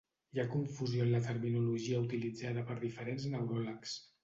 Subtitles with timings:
[0.35, 3.97] Hi ha confusió en la terminologia utilitzada per diferents neuròlegs.